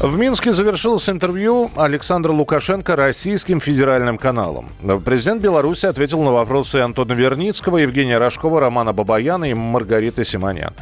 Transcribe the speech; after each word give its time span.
В 0.00 0.16
Минске 0.16 0.54
завершилось 0.54 1.10
интервью 1.10 1.70
Александра 1.76 2.32
Лукашенко 2.32 2.96
российским 2.96 3.60
федеральным 3.60 4.16
каналом. 4.16 4.70
Президент 5.04 5.42
Беларуси 5.42 5.84
ответил 5.84 6.22
на 6.22 6.32
вопросы 6.32 6.76
Антона 6.76 7.12
Верницкого, 7.12 7.76
Евгения 7.76 8.16
Рожкова, 8.16 8.60
Романа 8.60 8.94
Бабаяна 8.94 9.50
и 9.50 9.52
Маргариты 9.52 10.24
Симонян. 10.24 10.72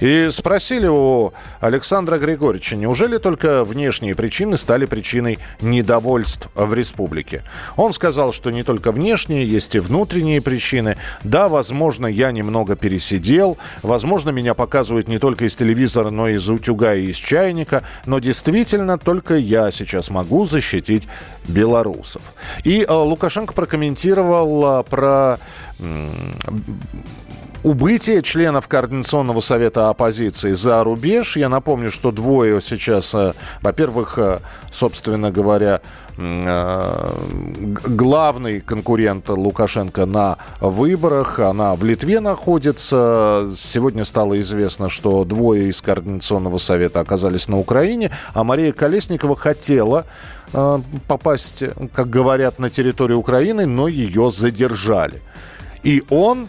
И 0.00 0.28
спросили 0.30 0.86
у 0.86 1.34
Александра 1.60 2.16
Григорьевича, 2.16 2.76
неужели 2.76 3.18
только 3.18 3.62
внешние 3.62 4.14
причины 4.14 4.56
стали 4.56 4.86
причиной 4.86 5.38
недовольств 5.60 6.48
в 6.54 6.72
республике? 6.72 7.42
Он 7.76 7.92
сказал, 7.92 8.32
что 8.32 8.50
не 8.50 8.62
только 8.62 8.90
внешние, 8.90 9.44
есть 9.44 9.74
и 9.74 9.80
внутренние 9.80 10.40
причины. 10.40 10.96
Да, 11.24 11.50
возможно, 11.50 12.06
я 12.06 12.32
немного 12.32 12.74
пересидел, 12.74 13.58
возможно, 13.82 14.30
меня 14.30 14.54
показывают 14.54 15.08
не 15.08 15.18
только 15.18 15.44
из 15.44 15.56
телевизора, 15.56 16.08
но 16.08 16.26
и 16.26 16.36
из 16.36 16.48
утюга 16.48 16.94
и 16.94 17.10
из 17.10 17.16
чайника, 17.16 17.82
но 18.06 18.18
действительно 18.18 18.61
Действительно, 18.62 18.96
только 18.96 19.34
я 19.34 19.72
сейчас 19.72 20.08
могу 20.08 20.44
защитить 20.44 21.08
белорусов. 21.48 22.22
И 22.62 22.86
э, 22.88 22.92
Лукашенко 22.92 23.54
прокомментировал 23.54 24.80
э, 24.80 24.84
про 24.84 25.38
убытие 27.64 28.22
членов 28.22 28.68
Координационного 28.68 29.40
совета 29.40 29.88
оппозиции 29.88 30.52
за 30.52 30.84
рубеж. 30.84 31.36
Я 31.36 31.48
напомню, 31.48 31.90
что 31.90 32.12
двое 32.12 32.62
сейчас, 32.62 33.12
э, 33.16 33.32
во-первых, 33.62 34.16
собственно 34.70 35.32
говоря, 35.32 35.80
главный 37.86 38.60
конкурент 38.60 39.28
Лукашенко 39.28 40.06
на 40.06 40.38
выборах. 40.60 41.38
Она 41.38 41.74
в 41.74 41.84
Литве 41.84 42.20
находится. 42.20 43.50
Сегодня 43.56 44.04
стало 44.04 44.40
известно, 44.40 44.90
что 44.90 45.24
двое 45.24 45.68
из 45.68 45.80
Координационного 45.80 46.58
совета 46.58 47.00
оказались 47.00 47.48
на 47.48 47.58
Украине, 47.58 48.10
а 48.34 48.44
Мария 48.44 48.72
Колесникова 48.72 49.36
хотела 49.36 50.04
попасть, 51.08 51.64
как 51.94 52.10
говорят, 52.10 52.58
на 52.58 52.68
территорию 52.68 53.18
Украины, 53.18 53.66
но 53.66 53.88
ее 53.88 54.30
задержали. 54.30 55.22
И 55.82 56.02
он 56.10 56.48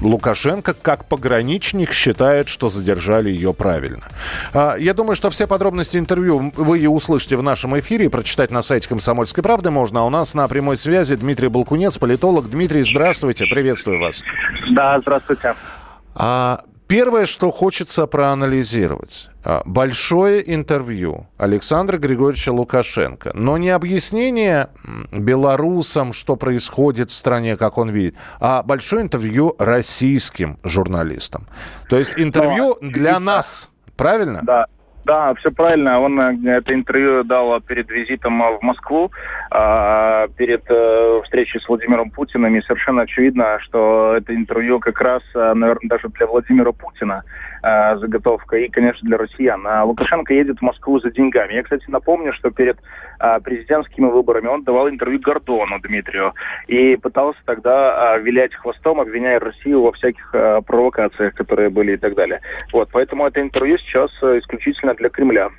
Лукашенко, 0.00 0.74
как 0.74 1.04
пограничник, 1.06 1.92
считает, 1.92 2.48
что 2.48 2.68
задержали 2.68 3.30
ее 3.30 3.52
правильно. 3.54 4.04
А, 4.52 4.76
я 4.76 4.94
думаю, 4.94 5.16
что 5.16 5.30
все 5.30 5.46
подробности 5.46 5.96
интервью 5.96 6.52
вы 6.56 6.88
услышите 6.88 7.36
в 7.36 7.42
нашем 7.42 7.78
эфире 7.78 8.06
и 8.06 8.08
прочитать 8.08 8.50
на 8.50 8.62
сайте 8.62 8.88
«Комсомольской 8.88 9.42
правды» 9.42 9.70
можно. 9.70 10.00
А 10.00 10.04
у 10.04 10.10
нас 10.10 10.34
на 10.34 10.46
прямой 10.48 10.76
связи 10.76 11.16
Дмитрий 11.16 11.48
Балкунец, 11.48 11.98
политолог. 11.98 12.48
Дмитрий, 12.50 12.82
здравствуйте, 12.82 13.46
приветствую 13.46 14.00
вас. 14.00 14.22
Да, 14.70 15.00
здравствуйте. 15.00 15.54
А, 16.14 16.62
Первое, 16.88 17.26
что 17.26 17.50
хочется 17.50 18.06
проанализировать. 18.06 19.28
А, 19.44 19.62
большое 19.66 20.42
интервью 20.54 21.26
Александра 21.36 21.98
Григорьевича 21.98 22.50
Лукашенко. 22.50 23.32
Но 23.34 23.58
не 23.58 23.68
объяснение 23.68 24.70
белорусам, 25.12 26.14
что 26.14 26.36
происходит 26.36 27.10
в 27.10 27.14
стране, 27.14 27.58
как 27.58 27.76
он 27.76 27.90
видит, 27.90 28.14
а 28.40 28.62
большое 28.62 29.02
интервью 29.02 29.54
российским 29.58 30.58
журналистам. 30.64 31.46
То 31.90 31.98
есть 31.98 32.14
интервью 32.16 32.78
для 32.80 33.20
нас. 33.20 33.68
Правильно? 33.94 34.40
Да, 34.42 34.66
да, 35.08 35.32
все 35.36 35.50
правильно. 35.50 35.98
Он 36.00 36.20
э, 36.20 36.58
это 36.58 36.74
интервью 36.74 37.24
дал 37.24 37.58
перед 37.62 37.90
визитом 37.90 38.42
в 38.42 38.58
Москву, 38.60 39.10
а, 39.50 40.28
перед 40.36 40.64
э, 40.68 41.20
встречей 41.24 41.60
с 41.60 41.68
Владимиром 41.68 42.10
Путиным. 42.10 42.54
И 42.54 42.60
совершенно 42.60 43.02
очевидно, 43.02 43.58
что 43.60 44.16
это 44.16 44.34
интервью 44.34 44.80
как 44.80 45.00
раз, 45.00 45.22
э, 45.34 45.54
наверное, 45.54 45.88
даже 45.88 46.08
для 46.08 46.26
Владимира 46.26 46.72
Путина 46.72 47.24
заготовка 47.60 48.56
и, 48.56 48.68
конечно, 48.68 49.08
для 49.08 49.18
россиян. 49.18 49.66
А 49.66 49.82
Лукашенко 49.82 50.32
едет 50.32 50.58
в 50.58 50.62
Москву 50.62 51.00
за 51.00 51.10
деньгами. 51.10 51.54
Я, 51.54 51.64
кстати, 51.64 51.84
напомню, 51.88 52.32
что 52.32 52.52
перед 52.52 52.78
президентскими 53.42 54.06
выборами 54.06 54.46
он 54.46 54.62
давал 54.62 54.88
интервью 54.88 55.18
Гордону 55.18 55.80
Дмитрию 55.80 56.34
и 56.68 56.94
пытался 56.94 57.40
тогда 57.44 58.16
вилять 58.18 58.54
хвостом, 58.54 59.00
обвиняя 59.00 59.40
Россию 59.40 59.82
во 59.82 59.90
всяких 59.90 60.30
провокациях, 60.66 61.34
которые 61.34 61.68
были 61.68 61.94
и 61.94 61.96
так 61.96 62.14
далее. 62.14 62.40
Вот, 62.72 62.90
поэтому 62.92 63.26
это 63.26 63.40
интервью 63.40 63.76
сейчас 63.78 64.12
исключительно 64.22 64.94
для 64.98 65.08
Кремля. 65.08 65.50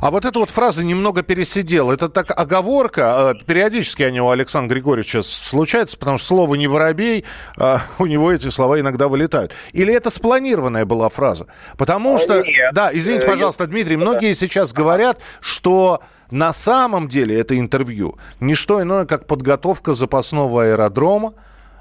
А 0.00 0.10
вот 0.10 0.24
эта 0.24 0.38
вот 0.38 0.50
фраза 0.50 0.84
«немного 0.84 1.22
пересидел»— 1.22 1.90
это 1.92 2.08
так 2.08 2.30
оговорка. 2.36 3.34
Э, 3.40 3.44
периодически 3.44 4.02
они 4.02 4.20
у 4.20 4.28
Александра 4.28 4.74
Григорьевича 4.74 5.22
случаются, 5.22 5.96
потому 5.96 6.18
что 6.18 6.28
слово 6.28 6.54
«не 6.56 6.66
воробей», 6.66 7.24
а 7.56 7.80
у 7.98 8.06
него 8.06 8.32
эти 8.32 8.48
слова 8.48 8.78
иногда 8.80 9.08
вылетают. 9.08 9.52
Или 9.72 9.94
это 9.94 10.10
спланированная 10.10 10.84
была 10.84 11.08
фраза? 11.08 11.46
Потому 11.76 12.16
а, 12.16 12.18
что... 12.18 12.42
Нет. 12.42 12.74
Да, 12.74 12.90
извините, 12.92 13.26
э, 13.26 13.30
пожалуйста, 13.30 13.66
Дмитрий, 13.66 13.96
многие 13.96 14.34
сейчас 14.34 14.72
говорят, 14.72 15.20
что 15.40 16.02
на 16.30 16.52
самом 16.52 17.08
деле 17.08 17.38
это 17.38 17.58
интервью 17.58 18.16
не 18.40 18.54
что 18.54 18.82
иное, 18.82 19.06
как 19.06 19.26
подготовка 19.26 19.94
запасного 19.94 20.64
аэродрома, 20.64 21.34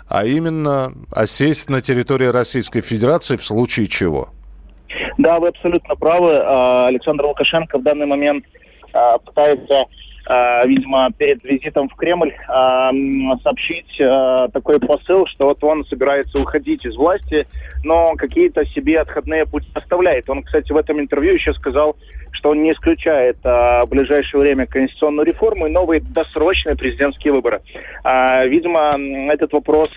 а 0.08 0.26
именно 0.26 0.94
осесть 1.12 1.70
на 1.70 1.82
территории 1.82 2.28
Российской 2.28 2.80
Федерации 2.80 3.36
в 3.36 3.46
случае 3.46 3.88
чего. 3.88 4.30
Да, 5.18 5.40
вы 5.40 5.50
абсолютно 5.50 5.96
правы. 5.96 6.42
А, 6.44 6.88
Александр 6.88 7.26
Лукашенко 7.26 7.78
в 7.78 7.84
данный 7.84 8.06
момент 8.06 8.46
а, 8.94 9.18
пытается 9.18 9.86
а, 10.30 10.66
видимо, 10.66 11.10
перед 11.18 11.42
визитом 11.46 11.88
в 11.88 11.96
Кремль 11.96 12.34
сообщить 13.44 13.98
такой 14.52 14.78
посыл, 14.78 15.26
что 15.26 15.46
вот 15.46 15.64
он 15.64 15.86
собирается 15.86 16.38
уходить 16.38 16.86
из 16.86 16.98
власти, 16.98 17.48
но 17.86 18.14
какие-то 18.16 18.66
себе 18.66 19.00
отходные 19.00 19.46
пути 19.46 19.70
оставляет. 19.74 20.30
Он, 20.30 20.44
кстати, 20.44 20.74
в 20.74 20.78
этом 20.78 21.00
интервью 21.00 21.36
еще 21.36 21.54
сказал, 21.54 21.96
что 22.32 22.50
он 22.50 22.62
не 22.62 22.74
исключает 22.74 23.38
в 23.42 23.86
ближайшее 23.88 24.42
время 24.42 24.66
конституционную 24.68 25.26
реформу 25.26 25.68
и 25.68 25.72
новые 25.72 26.02
досрочные 26.02 26.76
президентские 26.76 27.32
выборы. 27.32 27.62
Видимо, 28.04 28.98
этот 29.32 29.54
вопрос 29.54 29.90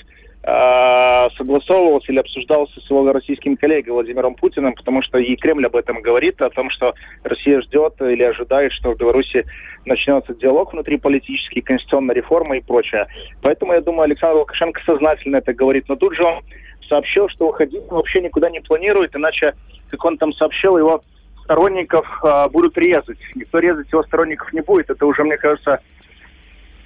согласовывался 0.43 2.13
или 2.13 2.19
обсуждался 2.19 2.81
с 2.81 2.89
его 2.89 3.13
российским 3.13 3.57
коллегой 3.57 3.93
Владимиром 3.93 4.35
Путиным, 4.35 4.75
потому 4.75 5.03
что 5.03 5.19
и 5.19 5.37
Кремль 5.37 5.67
об 5.67 5.77
этом 5.77 6.01
говорит, 6.01 6.41
о 6.41 6.49
том, 6.49 6.71
что 6.71 6.95
Россия 7.25 7.61
ждет 7.61 8.01
или 8.01 8.25
ожидает, 8.25 8.73
что 8.73 8.93
в 8.93 8.97
Беларуси 8.97 9.45
начнется 9.85 10.35
диалог 10.35 10.73
внутриполитический, 10.73 11.61
конституционная 11.61 12.15
реформа 12.15 12.57
и 12.57 12.63
прочее. 12.63 13.07
Поэтому, 13.43 13.75
я 13.75 13.83
думаю, 13.83 14.05
Александр 14.05 14.39
Лукашенко 14.39 14.81
сознательно 14.85 15.37
это 15.37 15.53
говорит. 15.53 15.85
Но 15.89 15.97
тут 15.97 16.15
же 16.15 16.25
он 16.25 16.43
сообщил, 16.89 17.29
что 17.29 17.49
уходить 17.49 17.83
вообще 17.89 18.23
никуда 18.23 18.49
не 18.49 18.61
планирует, 18.61 19.15
иначе, 19.15 19.55
как 19.91 20.03
он 20.05 20.17
там 20.17 20.33
сообщил, 20.33 20.79
его 20.79 21.03
сторонников 21.45 22.07
э, 22.25 22.49
будут 22.49 22.79
резать. 22.79 23.19
Никто 23.35 23.59
резать 23.59 23.93
его 23.93 24.03
сторонников 24.05 24.53
не 24.55 24.63
будет. 24.63 24.89
Это 24.89 25.05
уже, 25.05 25.23
мне 25.23 25.37
кажется, 25.37 25.81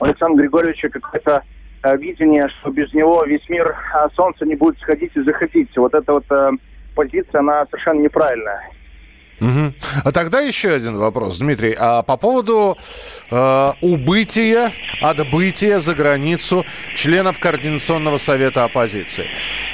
у 0.01 0.05
Александра 0.05 0.43
Григорьевича 0.43 0.89
какой-то 0.89 1.45
Э, 1.45 1.54
видение, 1.93 2.49
что 2.49 2.71
без 2.71 2.93
него 2.95 3.25
весь 3.25 3.47
мир 3.49 3.77
а, 3.93 4.09
солнце 4.11 4.47
не 4.47 4.55
будет 4.55 4.79
сходить 4.79 5.13
и 5.15 5.23
заходить. 5.23 5.77
Вот 5.77 5.95
эта 5.95 6.13
вот 6.13 6.25
э, 6.31 6.51
позиция, 6.95 7.41
она 7.41 7.67
совершенно 7.67 8.01
неправильная. 8.01 8.71
Угу. 9.41 9.75
А 10.05 10.13
тогда 10.13 10.41
еще 10.41 10.71
один 10.71 10.97
вопрос, 10.97 11.39
Дмитрий. 11.39 11.75
А 11.79 12.03
по 12.03 12.17
поводу 12.17 12.79
э, 13.31 13.73
убытия, 13.81 14.73
отбытия 15.01 15.81
за 15.81 15.95
границу 15.95 16.65
членов 16.95 17.39
Координационного 17.41 18.19
совета 18.19 18.65
оппозиции. 18.65 19.27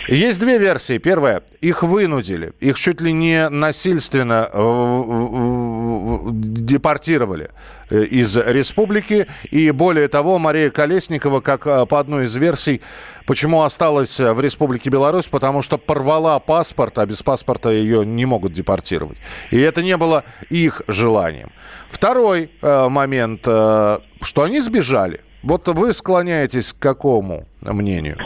Есть 0.09 0.41
две 0.41 0.59
версии. 0.59 0.99
Первая. 0.99 1.43
Их 1.61 1.83
вынудили. 1.83 2.53
Их 2.61 2.79
чуть 2.81 3.01
ли 3.01 3.13
не 3.13 3.49
насильственно 3.49 4.49
э, 4.53 6.21
депортировали 6.33 7.51
э, 7.91 8.05
из 8.05 8.37
республики. 8.37 9.27
И 9.51 9.71
более 9.71 10.09
того, 10.09 10.39
Мария 10.39 10.71
Колесникова, 10.71 11.41
как 11.41 11.67
э, 11.67 11.87
по 11.87 12.01
одной 12.01 12.25
из 12.25 12.35
версий, 12.35 12.81
почему 13.27 13.63
осталась 13.63 14.19
в 14.19 14.41
Республике 14.41 14.91
Беларусь, 14.91 15.27
потому 15.27 15.63
что 15.63 15.77
порвала 15.79 16.39
паспорт, 16.39 16.99
а 16.99 17.07
без 17.07 17.23
паспорта 17.23 17.71
ее 17.71 18.05
не 18.05 18.25
могут 18.25 18.53
депортировать. 18.53 19.19
И 19.51 19.61
это 19.61 19.83
не 19.83 19.97
было 19.97 20.25
их 20.49 20.83
желанием. 20.87 21.51
Второй 21.89 22.51
э, 22.63 22.89
момент, 22.89 23.43
э, 23.47 23.99
что 24.23 24.43
они 24.43 24.61
сбежали. 24.61 25.21
Вот 25.43 25.69
вы 25.69 25.93
склоняетесь 25.93 26.73
к 26.73 26.79
какому 26.79 27.47
мнению? 27.61 28.19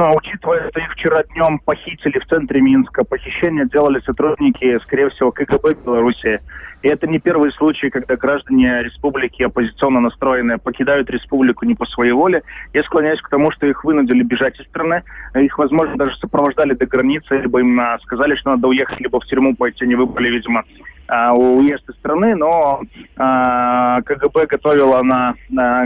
Но 0.00 0.16
учитывая, 0.16 0.70
что 0.70 0.80
их 0.80 0.92
вчера 0.92 1.22
днем 1.24 1.58
похитили 1.58 2.18
в 2.18 2.24
центре 2.24 2.62
Минска, 2.62 3.04
похищение 3.04 3.66
делали 3.66 4.00
сотрудники, 4.00 4.78
скорее 4.78 5.10
всего, 5.10 5.30
КГБ 5.30 5.74
Беларуси. 5.84 6.40
И 6.80 6.88
это 6.88 7.06
не 7.06 7.18
первый 7.18 7.52
случай, 7.52 7.90
когда 7.90 8.16
граждане 8.16 8.82
республики 8.82 9.42
оппозиционно 9.42 10.00
настроенные 10.00 10.56
покидают 10.56 11.10
республику 11.10 11.66
не 11.66 11.74
по 11.74 11.84
своей 11.84 12.12
воле. 12.12 12.42
Я 12.72 12.82
склоняюсь 12.84 13.20
к 13.20 13.28
тому, 13.28 13.50
что 13.50 13.66
их 13.66 13.84
вынудили 13.84 14.22
бежать 14.22 14.58
из 14.58 14.64
страны. 14.68 15.02
Их, 15.34 15.58
возможно, 15.58 15.98
даже 15.98 16.16
сопровождали 16.16 16.72
до 16.72 16.86
границы, 16.86 17.36
либо 17.36 17.60
им 17.60 17.78
сказали, 18.00 18.36
что 18.36 18.52
надо 18.52 18.68
уехать, 18.68 19.00
либо 19.00 19.20
в 19.20 19.26
тюрьму 19.26 19.54
пойти. 19.54 19.84
Они 19.84 19.96
выбрали, 19.96 20.30
видимо, 20.30 20.64
а, 21.08 21.34
уезд 21.34 21.86
из 21.90 21.96
страны, 21.96 22.34
но 22.36 22.80
а, 23.18 24.00
КГБ 24.00 24.46
готовила 24.46 25.02
на 25.02 25.34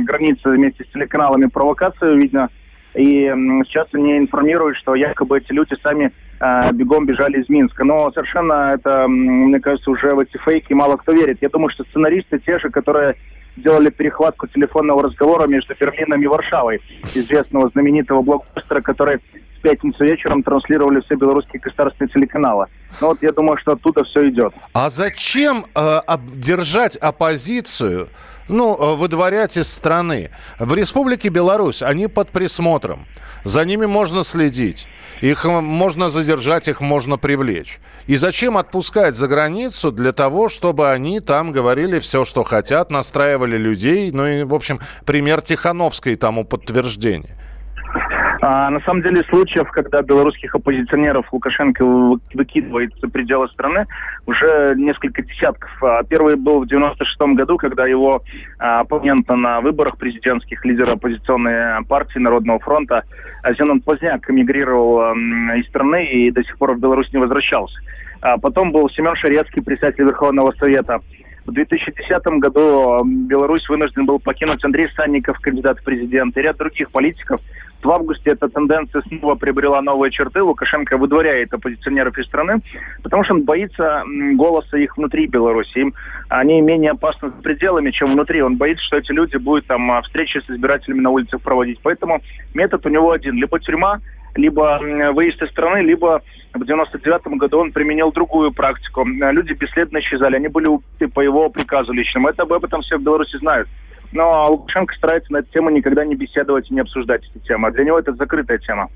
границе 0.02 0.50
вместе 0.50 0.84
с 0.84 0.93
телеканалами 0.93 1.46
провокацию, 1.46 2.16
видно, 2.16 2.49
и 2.94 3.26
сейчас 3.67 3.88
они 3.93 4.19
информируют, 4.19 4.76
что 4.76 4.94
якобы 4.94 5.38
эти 5.38 5.52
люди 5.52 5.75
сами 5.82 6.12
э, 6.41 6.73
бегом 6.73 7.06
бежали 7.06 7.41
из 7.41 7.49
Минска. 7.49 7.85
Но 7.85 8.11
совершенно 8.12 8.75
это, 8.75 9.06
мне 9.08 9.61
кажется, 9.61 9.91
уже 9.91 10.14
в 10.14 10.20
эти 10.20 10.37
фейки 10.38 10.73
мало 10.73 10.96
кто 10.96 11.12
верит. 11.12 11.38
Я 11.41 11.49
думаю, 11.49 11.70
что 11.70 11.85
сценаристы 11.85 12.38
те 12.38 12.58
же, 12.58 12.70
которые 12.70 13.17
делали 13.56 13.91
перехватку 13.91 14.46
телефонного 14.46 15.02
разговора 15.02 15.46
между 15.46 15.75
Берлином 15.79 16.23
и 16.23 16.26
Варшавой, 16.26 16.81
известного 17.14 17.69
знаменитого 17.69 18.23
блокбастера, 18.23 18.81
который 18.81 19.20
пятницу 19.64 20.05
вечером 20.05 20.43
транслировали 20.43 21.00
все 21.00 21.16
белорусские 21.16 21.61
государственные 21.61 22.11
телеканалы. 22.12 22.66
Ну 23.00 23.08
вот 23.08 23.22
я 23.22 23.32
думаю, 23.32 23.56
что 23.58 23.72
оттуда 23.72 24.05
все 24.05 24.28
идет. 24.28 24.52
А 24.75 24.90
зачем 24.90 25.64
э, 25.75 26.00
держать 26.34 26.96
оппозицию 26.96 28.08
ну, 28.49 28.76
э, 28.76 28.96
выдворять 28.96 29.56
из 29.56 29.72
страны. 29.72 30.31
В 30.58 30.75
Республике 30.75 31.31
Беларусь 31.31 31.82
они 31.82 32.08
под 32.08 32.28
присмотром. 32.28 33.06
За 33.43 33.64
ними 33.64 33.87
можно 33.87 34.22
следить. 34.22 34.87
Их 35.22 35.46
э, 35.46 35.61
можно 35.61 36.11
задержать, 36.11 36.69
их 36.69 36.82
можно 36.82 37.16
привлечь. 37.16 37.81
И 38.06 38.16
зачем 38.16 38.58
отпускать 38.58 39.16
за 39.16 39.28
границу 39.28 39.90
для 39.90 40.12
того, 40.12 40.50
чтобы 40.50 40.90
они 40.90 41.20
там 41.20 41.52
говорили 41.52 41.99
все, 42.00 42.26
что 42.26 42.43
хотят, 42.43 42.90
настраивали 42.90 43.56
людей. 43.56 44.11
Ну 44.12 44.26
и, 44.26 44.43
в 44.43 44.52
общем, 44.52 44.78
пример 45.06 45.40
Тихановской 45.40 46.16
тому 46.16 46.44
подтверждение. 46.44 47.34
А, 48.46 48.69
на 48.69 48.79
самом 48.81 49.00
деле 49.00 49.25
случаев, 49.25 49.70
когда 49.70 50.02
белорусских 50.02 50.55
оппозиционеров 50.55 51.32
Лукашенко 51.32 51.82
выкидывает 52.35 52.93
за 53.00 53.08
пределы 53.08 53.49
страны, 53.49 53.87
уже 54.26 54.75
несколько 54.76 55.23
десятков. 55.23 55.70
А, 55.82 56.02
первый 56.02 56.37
был 56.37 56.61
в 56.61 56.67
96 56.67 57.19
году, 57.37 57.56
когда 57.56 57.87
его 57.87 58.23
а, 58.58 58.81
оппонента 58.81 59.35
на 59.35 59.62
выборах 59.62 59.96
президентских, 59.96 60.62
лидера 60.67 60.93
оппозиционной 60.93 61.82
партии 61.87 62.19
Народного 62.19 62.58
фронта 62.58 63.05
Зенон 63.56 63.81
Поздняк 63.81 64.29
эмигрировал 64.29 65.14
из 65.56 65.67
страны 65.69 66.05
и 66.05 66.31
до 66.31 66.44
сих 66.44 66.58
пор 66.58 66.75
в 66.75 66.81
Беларусь 66.81 67.11
не 67.14 67.20
возвращался. 67.20 67.81
А 68.20 68.37
потом 68.37 68.73
был 68.73 68.90
Семен 68.90 69.17
Шарецкий, 69.17 69.62
председатель 69.62 70.05
Верховного 70.05 70.52
Совета. 70.58 71.00
В 71.47 71.52
2010 71.52 72.26
году 72.40 73.05
Беларусь 73.05 73.69
вынужден 73.69 74.06
был 74.06 74.19
покинуть 74.19 74.64
Андрей 74.64 74.88
Санников, 74.97 75.38
кандидат 75.40 75.79
в 75.79 75.85
президенты, 75.85 76.40
и 76.40 76.43
ряд 76.43 76.56
других 76.56 76.90
политиков. 76.90 77.40
В 77.84 77.90
августе 77.90 78.31
эта 78.31 78.48
тенденция 78.48 79.02
снова 79.02 79.34
приобрела 79.34 79.82
новые 79.82 80.10
черты. 80.10 80.42
Лукашенко 80.42 80.96
выдворяет 80.96 81.52
оппозиционеров 81.52 82.16
из 82.16 82.25
страны, 82.25 82.62
потому 83.02 83.25
что 83.25 83.34
он 83.34 83.42
боится 83.42 84.02
голоса 84.32 84.78
их 84.78 84.96
внутри 84.96 85.26
Беларуси. 85.26 85.78
Им, 85.78 85.94
они 86.31 86.62
менее 86.62 86.92
опасны 86.92 87.28
за 87.28 87.42
пределами, 87.42 87.90
чем 87.90 88.12
внутри. 88.12 88.40
Он 88.40 88.56
боится, 88.56 88.82
что 88.86 88.96
эти 88.96 89.12
люди 89.12 89.36
будут 89.36 89.66
там 89.66 89.90
а, 89.92 90.00
встречи 90.00 90.38
с 90.38 90.50
избирателями 90.50 91.00
на 91.00 91.10
улицах 91.10 91.42
проводить. 91.42 91.78
Поэтому 91.82 92.22
метод 92.54 92.86
у 92.86 92.88
него 92.88 93.10
один. 93.10 93.34
Либо 93.34 93.60
тюрьма, 93.60 94.00
либо 94.34 94.80
выезд 95.12 95.42
из 95.42 95.50
страны, 95.50 95.82
либо 95.82 96.22
в 96.54 96.64
99 96.64 97.26
году 97.38 97.58
он 97.58 97.72
применил 97.72 98.12
другую 98.12 98.52
практику. 98.52 99.04
Люди 99.04 99.52
бесследно 99.52 99.98
исчезали, 99.98 100.37
они 100.37 100.48
были 100.48 100.69
убиты 100.69 101.08
по 101.08 101.20
его 101.20 101.50
приказу 101.50 101.92
личному. 101.92 102.28
Это 102.28 102.44
об 102.44 102.64
этом 102.64 102.80
все 102.80 102.96
в 102.96 103.02
Беларуси 103.02 103.37
знают. 103.37 103.69
Но 104.14 104.49
Лукашенко 104.49 104.94
старается 104.94 105.32
на 105.32 105.38
эту 105.38 105.50
тему 105.50 105.70
никогда 105.70 106.05
не 106.05 106.14
беседовать 106.14 106.70
и 106.70 106.75
не 106.75 106.81
обсуждать 106.81 107.28
эту 107.28 107.40
тему. 107.40 107.66
А 107.66 107.72
для 107.72 107.84
него 107.84 107.99
это 107.99 108.14
закрытая 108.14 108.58
тема. 108.58 108.88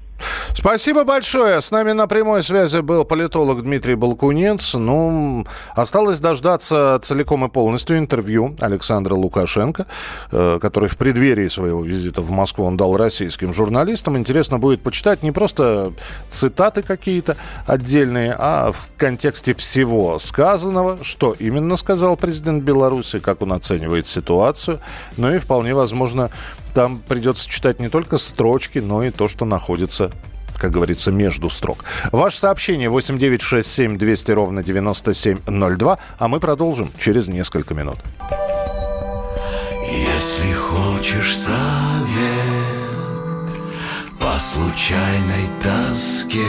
Спасибо 0.55 1.05
большое. 1.05 1.61
С 1.61 1.71
нами 1.71 1.93
на 1.93 2.07
прямой 2.07 2.43
связи 2.43 2.81
был 2.81 3.05
политолог 3.05 3.63
Дмитрий 3.63 3.95
Балкунец. 3.95 4.75
Ну, 4.75 5.47
осталось 5.75 6.21
дождаться 6.21 6.99
целиком 7.03 7.45
и 7.45 7.49
полностью 7.49 7.99
интервью 7.99 8.57
Александра 8.59 9.15
Лукашенко, 9.15 9.87
э, 10.33 10.59
который 10.61 10.89
в 10.89 10.97
преддверии 10.97 11.49
своего 11.49 11.83
визита 11.83 12.21
в 12.21 12.31
Москву 12.31 12.65
он 12.65 12.77
дал 12.77 12.97
российским 12.97 13.55
журналистам. 13.55 14.17
Интересно 14.17 14.59
будет 14.59 14.83
почитать 14.83 15.23
не 15.23 15.33
просто 15.33 15.93
цитаты 16.29 16.83
какие-то 16.83 17.37
отдельные, 17.67 18.35
а 18.37 18.73
в 18.73 18.89
контексте 18.97 19.55
всего 19.55 20.19
сказанного, 20.19 20.99
что 21.03 21.35
именно 21.39 21.77
сказал 21.77 22.17
президент 22.17 22.65
Беларуси, 22.65 23.19
как 23.19 23.43
он 23.43 23.53
оценивает 23.53 24.07
ситуацию. 24.07 24.81
Ну 25.17 25.33
и 25.33 25.39
вполне 25.39 25.75
возможно, 25.75 26.31
там 26.79 27.01
придется 27.01 27.51
читать 27.51 27.81
не 27.81 27.89
только 27.89 28.19
строчки, 28.19 28.79
но 28.79 29.03
и 29.03 29.11
то, 29.11 29.27
что 29.27 29.45
находится 29.45 30.13
как 30.57 30.71
говорится, 30.73 31.11
между 31.13 31.51
строк. 31.51 31.85
Ваше 32.13 32.39
сообщение 32.39 32.89
8967 32.89 33.97
200 33.99 34.31
ровно 34.33 34.63
9702, 34.65 35.99
а 36.19 36.29
мы 36.29 36.41
продолжим 36.41 36.91
через 37.01 37.27
несколько 37.29 37.75
минут. 37.75 37.99
Если 39.89 40.53
хочешь 40.53 41.37
совет 41.37 41.57
по 44.21 44.39
случайной 44.39 45.49
тоске, 45.61 46.47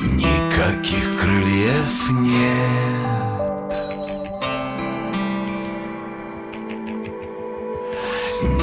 никаких 0.00 1.18
крыльев 1.18 2.10
нет. 2.10 2.99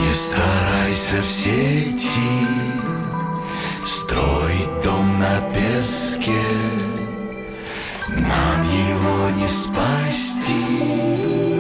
Не 0.08 0.14
старайся 0.14 1.22
в 1.22 1.26
сети 1.26 2.48
Строить 3.84 4.84
дом 4.84 5.20
на 5.20 5.42
песке. 5.50 6.32
Нам 8.08 8.64
его 8.64 9.30
не 9.32 9.48
спасти 9.50 11.57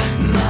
My 0.00 0.49